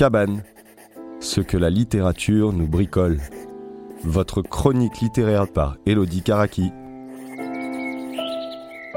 cabane, 0.00 0.44
ce 1.20 1.42
que 1.42 1.58
la 1.58 1.68
littérature 1.68 2.54
nous 2.54 2.66
bricole. 2.66 3.20
Votre 4.02 4.40
chronique 4.40 5.02
littéraire 5.02 5.46
par 5.46 5.76
Elodie 5.84 6.22
Karaki. 6.22 6.72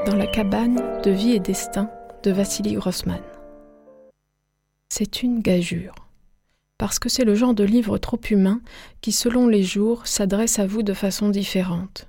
Dans 0.06 0.16
la 0.16 0.26
cabane 0.26 0.80
de 1.02 1.10
vie 1.10 1.32
et 1.32 1.40
destin 1.40 1.90
de 2.22 2.30
Vassili 2.30 2.72
Grossman. 2.72 3.20
C'est 4.88 5.22
une 5.22 5.40
gageure. 5.40 5.94
Parce 6.78 6.98
que 6.98 7.10
c'est 7.10 7.26
le 7.26 7.34
genre 7.34 7.52
de 7.52 7.64
livre 7.64 7.98
trop 7.98 8.20
humain 8.30 8.62
qui, 9.02 9.12
selon 9.12 9.46
les 9.46 9.62
jours, 9.62 10.06
s'adresse 10.06 10.58
à 10.58 10.66
vous 10.66 10.82
de 10.82 10.94
façon 10.94 11.28
différente. 11.28 12.08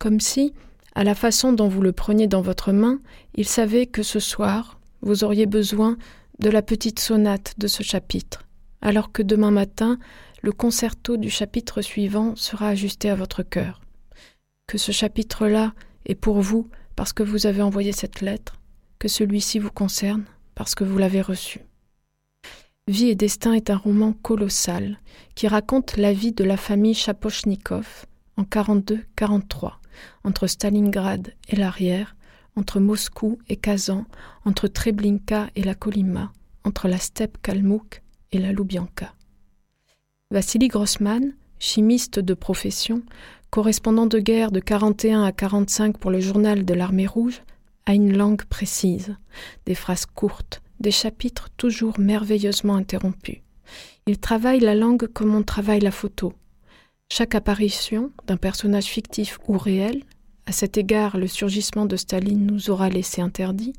Comme 0.00 0.18
si, 0.18 0.52
à 0.96 1.04
la 1.04 1.14
façon 1.14 1.52
dont 1.52 1.68
vous 1.68 1.80
le 1.80 1.92
preniez 1.92 2.26
dans 2.26 2.42
votre 2.42 2.72
main, 2.72 2.98
il 3.36 3.46
savait 3.46 3.86
que 3.86 4.02
ce 4.02 4.18
soir, 4.18 4.80
vous 5.00 5.22
auriez 5.22 5.46
besoin 5.46 5.96
de 6.38 6.50
la 6.50 6.62
petite 6.62 7.00
sonate 7.00 7.54
de 7.58 7.66
ce 7.66 7.82
chapitre, 7.82 8.46
alors 8.82 9.12
que 9.12 9.22
demain 9.22 9.50
matin, 9.50 9.98
le 10.42 10.52
concerto 10.52 11.16
du 11.16 11.30
chapitre 11.30 11.82
suivant 11.82 12.36
sera 12.36 12.68
ajusté 12.68 13.10
à 13.10 13.14
votre 13.14 13.42
cœur. 13.42 13.80
Que 14.66 14.78
ce 14.78 14.92
chapitre-là 14.92 15.74
est 16.04 16.14
pour 16.14 16.40
vous 16.40 16.68
parce 16.94 17.12
que 17.12 17.22
vous 17.22 17.46
avez 17.46 17.62
envoyé 17.62 17.92
cette 17.92 18.20
lettre, 18.20 18.58
que 18.98 19.08
celui-ci 19.08 19.58
vous 19.58 19.70
concerne 19.70 20.24
parce 20.54 20.74
que 20.74 20.84
vous 20.84 20.98
l'avez 20.98 21.20
reçu. 21.20 21.60
Vie 22.88 23.08
et 23.08 23.14
destin 23.14 23.52
est 23.52 23.70
un 23.70 23.76
roman 23.76 24.12
colossal 24.12 24.98
qui 25.34 25.48
raconte 25.48 25.96
la 25.96 26.12
vie 26.12 26.32
de 26.32 26.44
la 26.44 26.56
famille 26.56 26.94
Chapochnikov 26.94 28.06
en 28.36 28.42
42-43, 28.42 29.72
entre 30.24 30.46
Stalingrad 30.46 31.34
et 31.48 31.56
l'arrière, 31.56 32.15
entre 32.56 32.80
Moscou 32.80 33.38
et 33.48 33.56
Kazan, 33.56 34.04
entre 34.44 34.66
Treblinka 34.66 35.48
et 35.54 35.62
la 35.62 35.74
Kolima, 35.74 36.32
entre 36.64 36.88
la 36.88 36.98
steppe 36.98 37.38
kalmouk 37.42 38.02
et 38.32 38.38
la 38.38 38.52
Loubianka. 38.52 39.14
Vassili 40.30 40.68
Grossman, 40.68 41.34
chimiste 41.58 42.18
de 42.18 42.34
profession, 42.34 43.02
correspondant 43.50 44.06
de 44.06 44.18
guerre 44.18 44.50
de 44.50 44.60
41 44.60 45.22
à 45.22 45.32
45 45.32 45.98
pour 45.98 46.10
le 46.10 46.20
journal 46.20 46.64
de 46.64 46.74
l'armée 46.74 47.06
rouge, 47.06 47.42
a 47.86 47.94
une 47.94 48.16
langue 48.16 48.44
précise, 48.44 49.16
des 49.64 49.74
phrases 49.74 50.06
courtes, 50.06 50.62
des 50.80 50.90
chapitres 50.90 51.48
toujours 51.56 51.98
merveilleusement 51.98 52.74
interrompus. 52.74 53.38
Il 54.06 54.18
travaille 54.18 54.60
la 54.60 54.74
langue 54.74 55.06
comme 55.06 55.34
on 55.34 55.42
travaille 55.42 55.80
la 55.80 55.90
photo. 55.90 56.32
Chaque 57.10 57.34
apparition 57.34 58.10
d'un 58.26 58.36
personnage 58.36 58.86
fictif 58.86 59.38
ou 59.46 59.56
réel 59.56 60.02
à 60.46 60.52
cet 60.52 60.78
égard, 60.78 61.18
le 61.18 61.26
surgissement 61.26 61.86
de 61.86 61.96
Staline 61.96 62.46
nous 62.46 62.70
aura 62.70 62.88
laissé 62.88 63.20
interdit. 63.20 63.72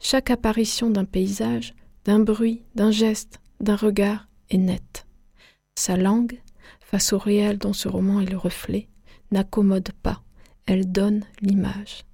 Chaque 0.00 0.30
apparition 0.30 0.90
d'un 0.90 1.06
paysage, 1.06 1.74
d'un 2.04 2.20
bruit, 2.20 2.62
d'un 2.74 2.90
geste, 2.90 3.40
d'un 3.60 3.76
regard 3.76 4.28
est 4.50 4.58
nette. 4.58 5.06
Sa 5.76 5.96
langue, 5.96 6.38
face 6.80 7.14
au 7.14 7.18
réel 7.18 7.56
dont 7.56 7.72
ce 7.72 7.88
roman 7.88 8.20
est 8.20 8.30
le 8.30 8.36
reflet, 8.36 8.88
n'accommode 9.30 9.92
pas, 10.02 10.22
elle 10.66 10.92
donne 10.92 11.24
l'image. 11.40 12.04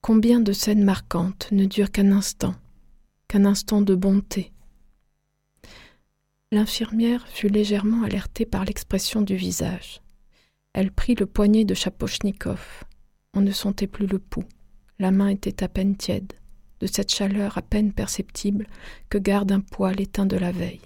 Combien 0.00 0.40
de 0.40 0.52
scènes 0.52 0.82
marquantes 0.84 1.48
ne 1.52 1.66
durent 1.66 1.92
qu'un 1.92 2.10
instant, 2.10 2.54
qu'un 3.28 3.44
instant 3.44 3.80
de 3.80 3.94
bonté 3.94 4.52
L'infirmière 6.50 7.28
fut 7.28 7.48
légèrement 7.48 8.02
alertée 8.02 8.44
par 8.44 8.64
l'expression 8.64 9.22
du 9.22 9.36
visage. 9.36 10.00
Elle 10.72 10.90
prit 10.90 11.14
le 11.14 11.26
poignet 11.26 11.64
de 11.64 11.74
Chapochnikov. 11.74 12.84
On 13.34 13.40
ne 13.40 13.52
sentait 13.52 13.86
plus 13.86 14.06
le 14.06 14.18
pouls. 14.18 14.44
La 14.98 15.10
main 15.10 15.28
était 15.28 15.62
à 15.62 15.68
peine 15.68 15.96
tiède, 15.96 16.32
de 16.80 16.86
cette 16.86 17.12
chaleur 17.12 17.56
à 17.56 17.62
peine 17.62 17.92
perceptible 17.92 18.66
que 19.08 19.18
garde 19.18 19.52
un 19.52 19.60
poil 19.60 20.00
éteint 20.00 20.26
de 20.26 20.36
la 20.36 20.52
veille. 20.52 20.80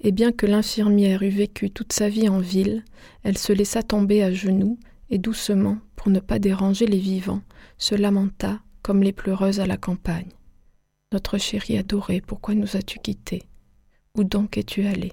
Et 0.00 0.12
bien 0.12 0.32
que 0.32 0.46
l'infirmière 0.46 1.22
eût 1.22 1.30
vécu 1.30 1.70
toute 1.70 1.92
sa 1.92 2.08
vie 2.08 2.28
en 2.28 2.40
ville, 2.40 2.84
elle 3.22 3.38
se 3.38 3.52
laissa 3.52 3.82
tomber 3.82 4.22
à 4.22 4.32
genoux 4.32 4.78
et 5.10 5.18
doucement, 5.18 5.78
pour 5.96 6.10
ne 6.10 6.20
pas 6.20 6.38
déranger 6.38 6.86
les 6.86 6.98
vivants, 6.98 7.42
se 7.78 7.94
lamenta 7.94 8.60
comme 8.82 9.02
les 9.02 9.12
pleureuses 9.12 9.60
à 9.60 9.66
la 9.66 9.76
campagne. 9.76 10.32
Notre 11.12 11.38
chérie 11.38 11.78
adorée, 11.78 12.20
pourquoi 12.20 12.54
nous 12.54 12.76
as-tu 12.76 12.98
quittés 12.98 13.44
Où 14.16 14.24
donc 14.24 14.58
es-tu 14.58 14.84
allée? 14.86 15.12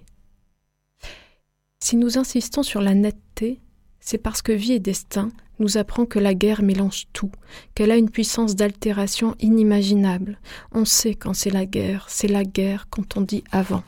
Si 1.79 1.95
nous 1.95 2.17
insistons 2.17 2.63
sur 2.63 2.81
la 2.81 2.95
netteté, 2.95 3.59
c'est 3.99 4.17
parce 4.17 4.41
que 4.41 4.51
vie 4.51 4.73
et 4.73 4.79
destin 4.79 5.31
nous 5.59 5.77
apprend 5.77 6.05
que 6.05 6.19
la 6.19 6.33
guerre 6.33 6.61
mélange 6.61 7.07
tout, 7.13 7.31
qu'elle 7.75 7.91
a 7.91 7.97
une 7.97 8.09
puissance 8.09 8.55
d'altération 8.55 9.35
inimaginable. 9.39 10.39
On 10.71 10.85
sait 10.85 11.15
quand 11.15 11.33
c'est 11.33 11.49
la 11.49 11.65
guerre, 11.65 12.05
c'est 12.09 12.27
la 12.27 12.43
guerre 12.43 12.87
quand 12.89 13.17
on 13.17 13.21
dit 13.21 13.43
avant. 13.51 13.83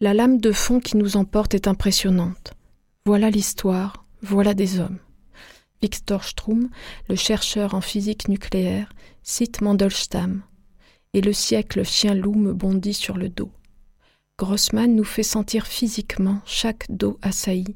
La 0.00 0.14
lame 0.14 0.40
de 0.40 0.52
fond 0.52 0.80
qui 0.80 0.96
nous 0.96 1.16
emporte 1.16 1.54
est 1.54 1.68
impressionnante. 1.68 2.54
Voilà 3.04 3.30
l'histoire, 3.30 4.04
voilà 4.22 4.54
des 4.54 4.80
hommes. 4.80 4.98
Victor 5.82 6.24
Strum, 6.24 6.68
le 7.08 7.16
chercheur 7.16 7.74
en 7.74 7.80
physique 7.80 8.28
nucléaire, 8.28 8.92
cite 9.22 9.60
Mandelstam. 9.60 10.42
Et 11.12 11.20
le 11.20 11.32
siècle 11.32 11.84
chien-loup 11.84 12.34
me 12.34 12.52
bondit 12.52 12.94
sur 12.94 13.16
le 13.16 13.28
dos. 13.28 13.50
Grossman 14.38 14.94
nous 14.94 15.04
fait 15.04 15.22
sentir 15.22 15.66
physiquement 15.66 16.40
chaque 16.46 16.86
dos 16.88 17.18
assailli, 17.20 17.74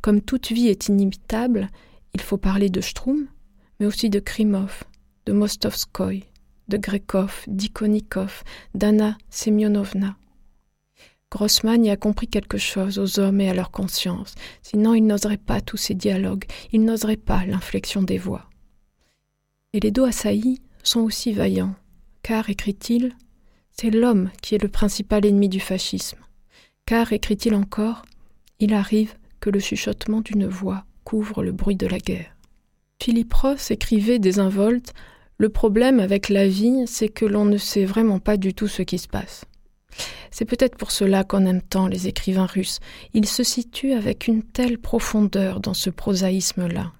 comme 0.00 0.20
toute 0.20 0.50
vie 0.52 0.68
est 0.68 0.88
inimitable, 0.88 1.68
il 2.14 2.20
faut 2.20 2.38
parler 2.38 2.70
de 2.70 2.80
Strum, 2.80 3.26
mais 3.78 3.86
aussi 3.86 4.10
de 4.10 4.20
Krimov, 4.20 4.84
de 5.26 5.32
Mostovskoy, 5.32 6.24
de 6.68 6.76
Grekov, 6.76 7.44
d'Ikonikov, 7.46 8.42
d'Anna 8.74 9.16
Semyonovna. 9.30 10.16
Grossman 11.30 11.84
y 11.84 11.90
a 11.90 11.96
compris 11.96 12.26
quelque 12.26 12.58
chose 12.58 12.98
aux 12.98 13.20
hommes 13.20 13.40
et 13.40 13.48
à 13.48 13.54
leur 13.54 13.70
conscience, 13.70 14.34
sinon 14.62 14.94
il 14.94 15.06
n'oserait 15.06 15.36
pas 15.36 15.60
tous 15.60 15.76
ces 15.76 15.94
dialogues, 15.94 16.44
il 16.72 16.84
n'oserait 16.84 17.16
pas 17.16 17.46
l'inflexion 17.46 18.02
des 18.02 18.18
voix. 18.18 18.50
Et 19.72 19.78
les 19.78 19.92
dos 19.92 20.04
assaillis 20.04 20.60
sont 20.82 21.00
aussi 21.00 21.32
vaillants, 21.32 21.74
car, 22.22 22.50
écrit-il, 22.50 23.14
c'est 23.70 23.90
l'homme 23.90 24.30
qui 24.42 24.56
est 24.56 24.62
le 24.62 24.68
principal 24.68 25.24
ennemi 25.24 25.48
du 25.48 25.60
fascisme. 25.60 26.18
Car, 26.84 27.12
écrit-il 27.12 27.54
encore, 27.54 28.02
il 28.58 28.74
arrive 28.74 29.14
que 29.40 29.50
le 29.50 29.60
chuchotement 29.60 30.20
d'une 30.20 30.46
voix 30.46 30.84
couvre 31.04 31.42
le 31.42 31.52
bruit 31.52 31.76
de 31.76 31.86
la 31.86 31.98
guerre. 31.98 32.36
Philippe 33.02 33.32
Ross 33.32 33.70
écrivait 33.70 34.18
des 34.18 34.38
involtes 34.38 34.92
Le 35.38 35.48
problème 35.48 36.00
avec 36.00 36.28
la 36.28 36.46
vie, 36.46 36.84
c'est 36.86 37.08
que 37.08 37.24
l'on 37.24 37.46
ne 37.46 37.56
sait 37.56 37.84
vraiment 37.84 38.18
pas 38.18 38.36
du 38.36 38.52
tout 38.52 38.68
ce 38.68 38.82
qui 38.82 38.98
se 38.98 39.08
passe. 39.08 39.44
C'est 40.30 40.44
peut-être 40.44 40.76
pour 40.76 40.90
cela 40.90 41.24
qu'on 41.24 41.46
aime 41.46 41.62
tant 41.62 41.86
les 41.86 42.06
écrivains 42.06 42.46
russes. 42.46 42.78
Ils 43.14 43.26
se 43.26 43.42
situent 43.42 43.94
avec 43.94 44.28
une 44.28 44.42
telle 44.42 44.78
profondeur 44.78 45.60
dans 45.60 45.74
ce 45.74 45.90
prosaïsme-là. 45.90 46.92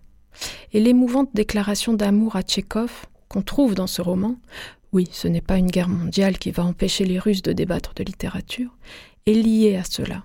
Et 0.72 0.80
l'émouvante 0.80 1.30
déclaration 1.34 1.92
d'amour 1.92 2.36
à 2.36 2.42
Tchékov, 2.42 3.06
qu'on 3.28 3.42
trouve 3.42 3.74
dans 3.74 3.86
ce 3.86 4.02
roman, 4.02 4.36
oui, 4.92 5.08
ce 5.12 5.28
n'est 5.28 5.40
pas 5.40 5.58
une 5.58 5.70
guerre 5.70 5.88
mondiale 5.88 6.38
qui 6.38 6.50
va 6.50 6.64
empêcher 6.64 7.04
les 7.04 7.18
Russes 7.18 7.42
de 7.42 7.52
débattre 7.52 7.94
de 7.94 8.02
littérature, 8.02 8.76
est 9.26 9.34
liée 9.34 9.76
à 9.76 9.84
cela. 9.84 10.24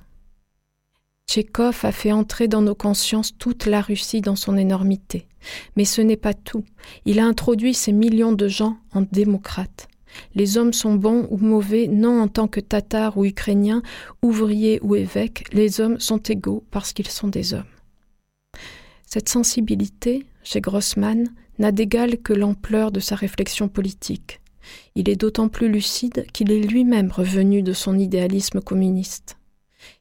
Tchékov 1.27 1.79
a 1.83 1.91
fait 1.91 2.11
entrer 2.11 2.47
dans 2.47 2.61
nos 2.61 2.75
consciences 2.75 3.37
toute 3.37 3.65
la 3.65 3.81
Russie 3.81 4.21
dans 4.21 4.35
son 4.35 4.57
énormité. 4.57 5.27
Mais 5.75 5.85
ce 5.85 6.01
n'est 6.01 6.17
pas 6.17 6.33
tout. 6.33 6.63
Il 7.05 7.19
a 7.19 7.25
introduit 7.25 7.73
ces 7.73 7.91
millions 7.91 8.33
de 8.33 8.47
gens 8.47 8.77
en 8.93 9.01
démocrates. 9.01 9.87
Les 10.33 10.57
hommes 10.57 10.73
sont 10.73 10.95
bons 10.95 11.27
ou 11.29 11.37
mauvais, 11.37 11.87
non 11.87 12.21
en 12.21 12.27
tant 12.27 12.47
que 12.47 12.61
tatars 12.61 13.17
ou 13.17 13.25
ukrainiens, 13.25 13.81
ouvriers 14.21 14.79
ou 14.81 14.95
évêques, 14.95 15.43
les 15.51 15.81
hommes 15.81 15.99
sont 15.99 16.19
égaux 16.19 16.63
parce 16.71 16.93
qu'ils 16.93 17.09
sont 17.09 17.27
des 17.27 17.53
hommes. 17.53 17.63
Cette 19.05 19.29
sensibilité, 19.29 20.25
chez 20.43 20.61
Grossman, 20.61 21.27
n'a 21.59 21.71
d'égal 21.71 22.17
que 22.17 22.33
l'ampleur 22.33 22.91
de 22.91 22.99
sa 22.99 23.15
réflexion 23.15 23.67
politique. 23.67 24.41
Il 24.95 25.09
est 25.09 25.15
d'autant 25.15 25.47
plus 25.47 25.69
lucide 25.69 26.25
qu'il 26.33 26.51
est 26.51 26.61
lui-même 26.61 27.11
revenu 27.11 27.61
de 27.61 27.73
son 27.73 27.97
idéalisme 27.97 28.61
communiste. 28.61 29.37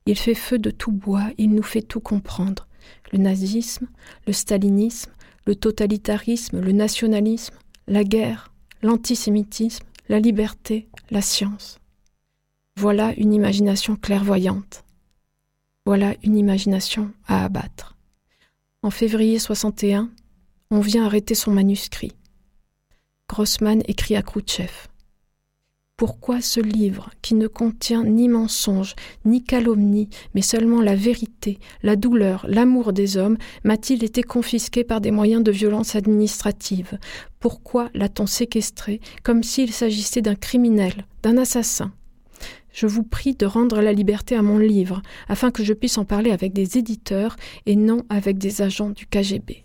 Il 0.06 0.18
fait 0.18 0.34
feu 0.34 0.58
de 0.58 0.70
tout 0.70 0.92
bois, 0.92 1.30
il 1.38 1.50
nous 1.50 1.62
fait 1.62 1.82
tout 1.82 2.00
comprendre. 2.00 2.66
Le 3.12 3.18
nazisme, 3.18 3.86
le 4.26 4.32
stalinisme, 4.32 5.12
le 5.46 5.54
totalitarisme, 5.54 6.60
le 6.60 6.72
nationalisme, 6.72 7.54
la 7.86 8.04
guerre, 8.04 8.52
l'antisémitisme, 8.82 9.84
la 10.08 10.20
liberté, 10.20 10.88
la 11.10 11.22
science. 11.22 11.78
Voilà 12.76 13.14
une 13.16 13.32
imagination 13.32 13.96
clairvoyante. 13.96 14.84
Voilà 15.86 16.14
une 16.22 16.36
imagination 16.36 17.12
à 17.26 17.44
abattre. 17.44 17.96
En 18.82 18.90
février 18.90 19.38
61, 19.38 20.10
on 20.70 20.80
vient 20.80 21.06
arrêter 21.06 21.34
son 21.34 21.52
manuscrit. 21.52 22.12
Grossman 23.28 23.82
écrit 23.86 24.16
à 24.16 24.22
Khrouchtchev. 24.22 24.88
Pourquoi 25.96 26.40
ce 26.40 26.58
livre, 26.58 27.10
qui 27.22 27.36
ne 27.36 27.46
contient 27.46 28.02
ni 28.02 28.28
mensonge, 28.28 28.96
ni 29.24 29.44
calomnie, 29.44 30.08
mais 30.34 30.42
seulement 30.42 30.82
la 30.82 30.96
vérité, 30.96 31.60
la 31.84 31.94
douleur, 31.94 32.44
l'amour 32.48 32.92
des 32.92 33.16
hommes, 33.16 33.38
m'a-t-il 33.62 34.02
été 34.02 34.24
confisqué 34.24 34.82
par 34.82 35.00
des 35.00 35.12
moyens 35.12 35.44
de 35.44 35.52
violence 35.52 35.94
administrative? 35.94 36.98
Pourquoi 37.38 37.90
l'a-t-on 37.94 38.26
séquestré 38.26 39.00
comme 39.22 39.44
s'il 39.44 39.72
s'agissait 39.72 40.20
d'un 40.20 40.34
criminel, 40.34 41.06
d'un 41.22 41.38
assassin? 41.38 41.92
Je 42.72 42.88
vous 42.88 43.04
prie 43.04 43.36
de 43.36 43.46
rendre 43.46 43.80
la 43.80 43.92
liberté 43.92 44.34
à 44.34 44.42
mon 44.42 44.58
livre, 44.58 45.00
afin 45.28 45.52
que 45.52 45.62
je 45.62 45.74
puisse 45.74 45.96
en 45.96 46.04
parler 46.04 46.32
avec 46.32 46.52
des 46.52 46.76
éditeurs 46.76 47.36
et 47.66 47.76
non 47.76 48.02
avec 48.08 48.36
des 48.38 48.62
agents 48.62 48.90
du 48.90 49.06
KGB. 49.06 49.64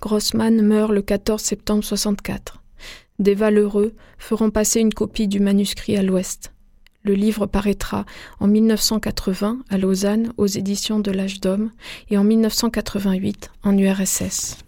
Grossman 0.00 0.62
meurt 0.62 0.92
le 0.92 1.02
14 1.02 1.42
septembre 1.42 1.82
64. 1.82 2.62
Des 3.18 3.34
valeureux 3.34 3.94
feront 4.18 4.50
passer 4.50 4.80
une 4.80 4.92
copie 4.92 5.28
du 5.28 5.40
manuscrit 5.40 5.96
à 5.96 6.02
l'Ouest. 6.02 6.52
Le 7.02 7.14
livre 7.14 7.46
paraîtra 7.46 8.04
en 8.40 8.48
1980 8.48 9.60
à 9.68 9.78
Lausanne 9.78 10.32
aux 10.36 10.46
éditions 10.46 10.98
de 10.98 11.10
l'Âge 11.10 11.40
d'Homme 11.40 11.70
et 12.10 12.18
en 12.18 12.24
1988 12.24 13.52
en 13.62 13.78
URSS. 13.78 14.58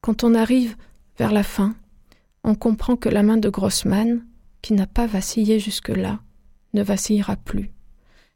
Quand 0.00 0.24
on 0.24 0.34
arrive 0.34 0.76
vers 1.18 1.32
la 1.32 1.44
fin, 1.44 1.76
on 2.44 2.54
comprend 2.54 2.96
que 2.96 3.08
la 3.08 3.22
main 3.22 3.36
de 3.36 3.48
Grossman, 3.48 4.24
qui 4.60 4.72
n'a 4.72 4.86
pas 4.86 5.06
vacillé 5.06 5.60
jusque-là, 5.60 6.20
ne 6.74 6.82
vacillera 6.82 7.36
plus. 7.36 7.70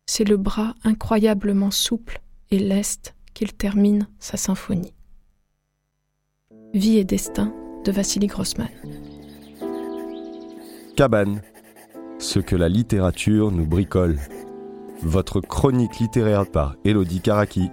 C'est 0.06 0.28
le 0.28 0.36
bras 0.36 0.75
incroyablement 0.84 1.70
souple 1.70 2.20
et 2.50 2.58
leste 2.58 3.14
qu'il 3.34 3.52
termine 3.52 4.06
sa 4.18 4.36
symphonie. 4.36 4.94
Vie 6.75 6.98
et 6.98 7.04
destin 7.04 7.52
de 7.84 7.93
Vassili 7.93 8.26
Grossman. 8.26 8.69
Cabane. 10.96 11.43
Ce 12.19 12.38
que 12.38 12.55
la 12.55 12.69
littérature 12.69 13.50
nous 13.50 13.67
bricole. 13.67 14.19
Votre 15.02 15.40
chronique 15.40 15.99
littéraire 15.99 16.46
par 16.50 16.76
Elodie 16.84 17.20
Karaki. 17.20 17.70